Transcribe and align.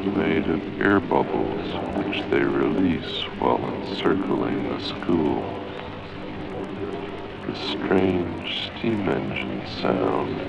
made 0.00 0.48
of 0.48 0.80
air 0.80 1.00
bubbles 1.00 1.66
which 1.98 2.22
they 2.30 2.40
release 2.40 3.22
while 3.38 3.58
encircling 3.74 4.68
the 4.68 4.80
school. 4.84 5.42
The 7.46 7.54
strange 7.56 8.70
steam 8.78 9.08
engine 9.08 9.62
sound 9.82 10.40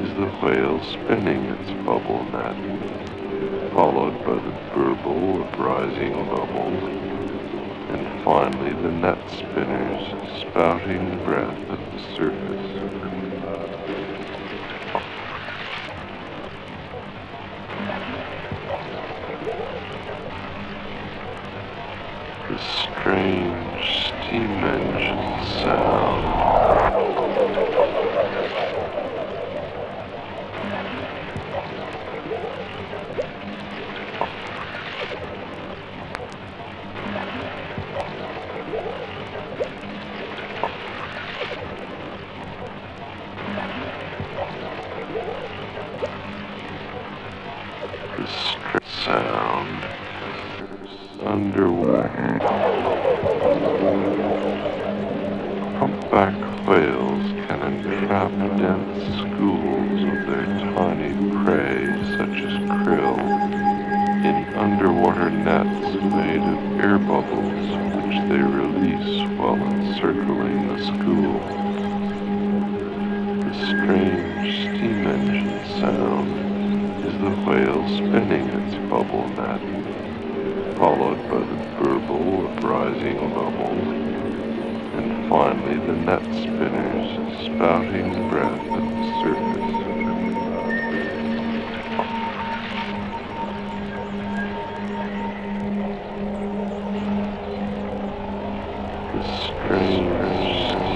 is 0.00 0.10
the 0.14 0.26
whale 0.40 0.82
spinning 0.84 1.44
its 1.46 1.70
bubble 1.84 2.24
net, 2.30 3.72
followed 3.72 4.24
by 4.24 4.34
the 4.34 4.54
burble 4.74 5.42
of 5.42 5.58
rising 5.58 6.12
bubbles, 6.28 6.82
and 7.90 8.24
finally 8.24 8.72
the 8.82 8.92
net 8.92 9.18
spinners 9.30 10.14
spouting 10.40 11.24
breath 11.24 11.58
at 11.70 11.80
the 11.92 12.14
surface. 12.14 13.05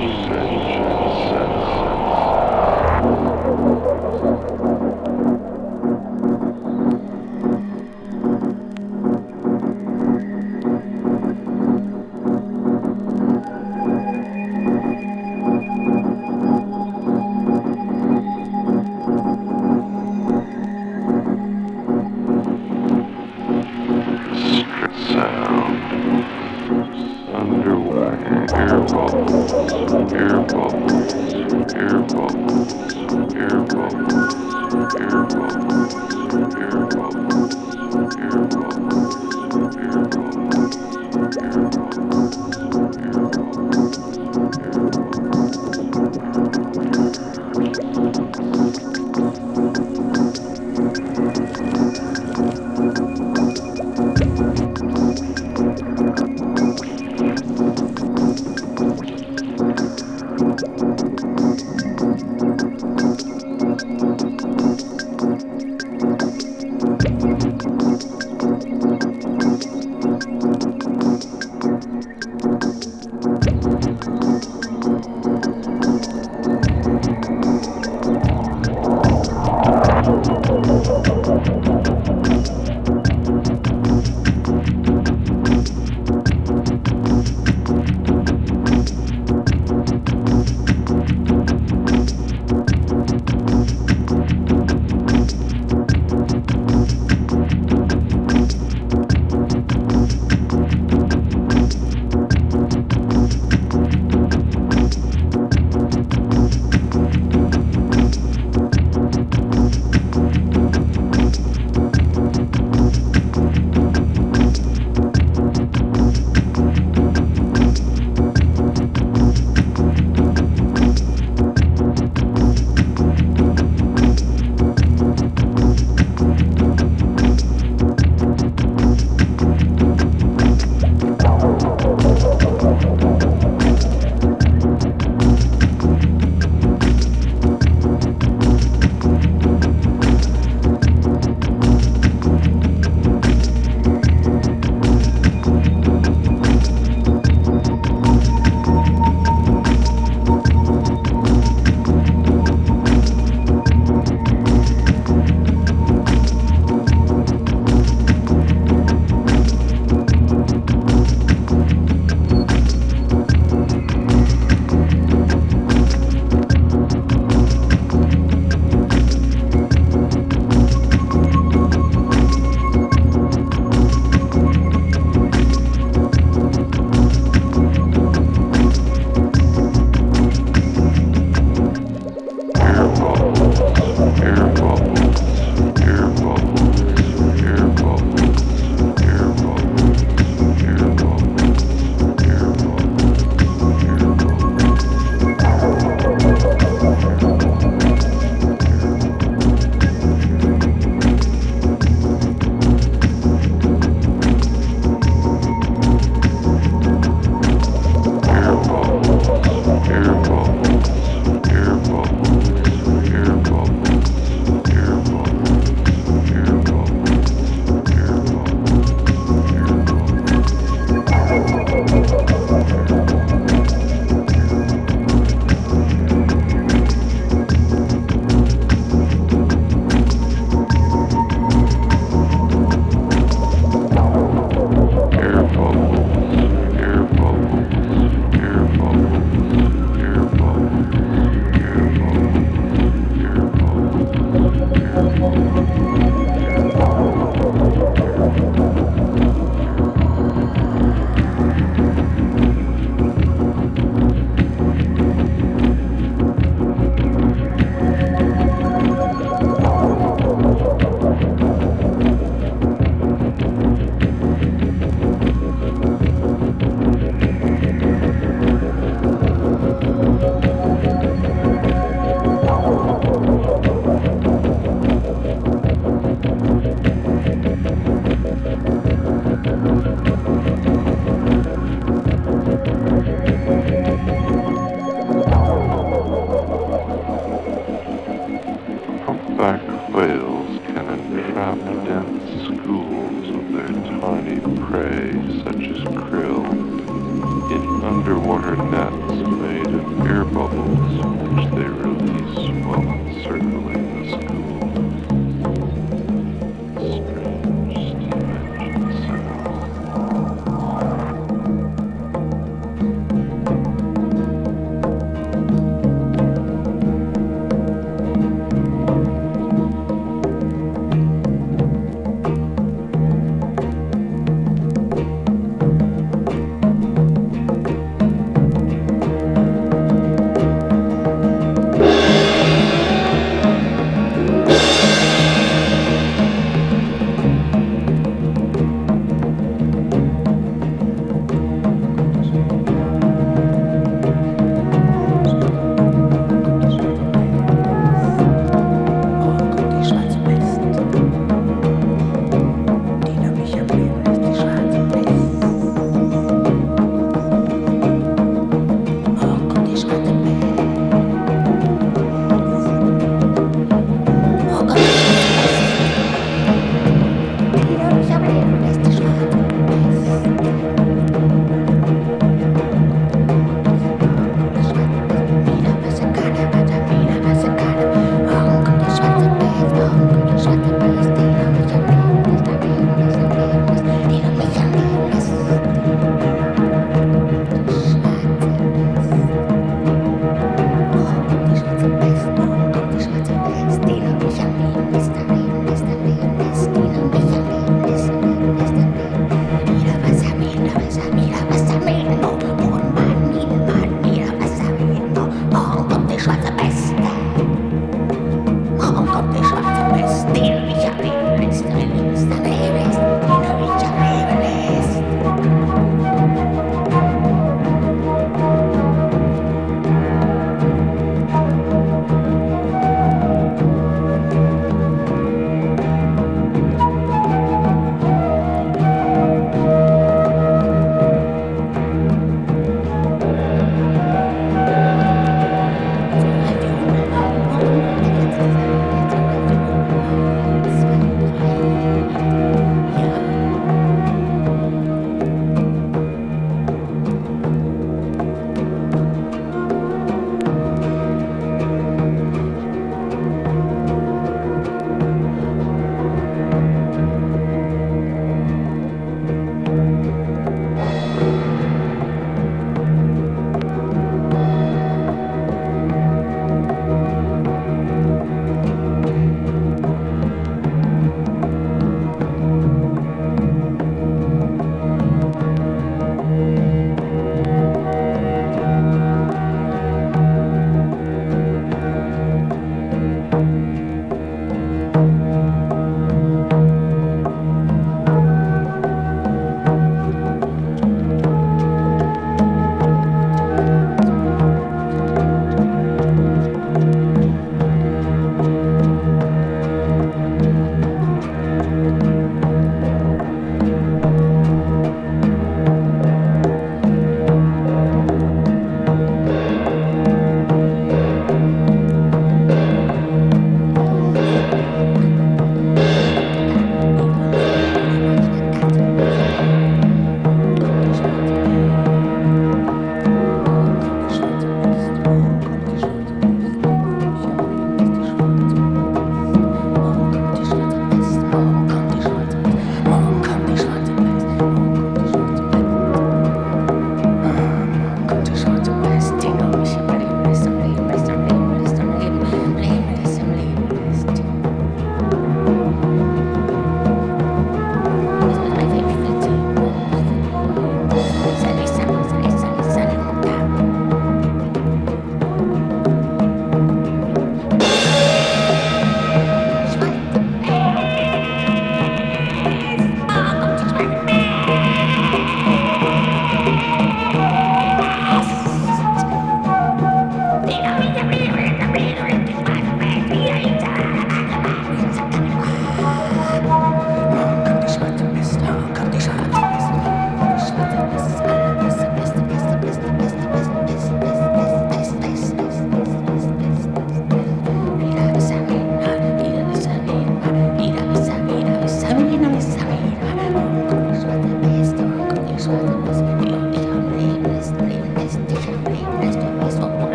Thank 0.00 0.30
you. 0.30 0.49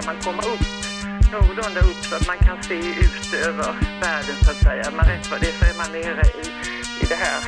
Kan 0.00 0.14
man 0.14 0.22
komma 0.22 0.42
upp, 0.42 0.66
någorlunda 1.32 1.80
upp 1.80 2.04
så 2.04 2.14
att 2.14 2.26
man 2.26 2.38
kan 2.38 2.62
se 2.62 2.74
ut 2.74 3.34
över 3.46 3.74
världen 4.00 4.36
så 4.44 4.50
att 4.50 4.56
säga. 4.56 4.84
Men 4.96 5.04
rätt 5.04 5.30
vad 5.30 5.40
det 5.40 5.52
så 5.58 5.64
är 5.64 5.76
man 5.78 5.92
nere 5.92 6.22
i, 6.42 6.46
i 7.02 7.06
det 7.08 7.14
här, 7.14 7.40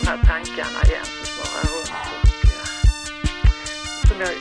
de 0.00 0.06
här 0.10 0.18
tankarna 0.30 0.80
igen 0.88 1.06
som 1.14 1.26
snurrar 1.32 1.64
runt. 1.74 1.92
Och, 2.14 2.46
eh, 2.54 2.66
som 4.08 4.16
jag 4.20 4.34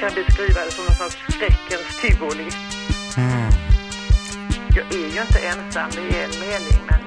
kan 0.00 0.10
beskriva 0.14 0.64
det 0.64 0.70
som 0.70 0.84
någon 0.84 0.94
sorts 0.94 1.16
skräckens 1.28 1.88
tivoli. 2.00 2.48
Jag 4.76 4.86
är 5.00 5.08
ju 5.14 5.20
inte 5.20 5.38
ensam, 5.38 5.90
är 5.90 6.24
en 6.24 6.34
mening, 6.40 6.80
men 6.90 7.00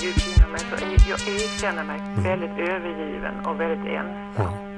djupt 0.00 0.36
inom 0.36 0.50
mig 0.52 0.60
så 0.70 0.76
är, 0.76 1.10
jag 1.10 1.20
är, 1.34 1.60
känner 1.60 1.84
mig 1.84 2.00
väldigt 2.16 2.68
övergiven 2.68 3.46
och 3.46 3.60
väldigt 3.60 3.86
ensam. 3.86 4.34
Ja. 4.36 4.69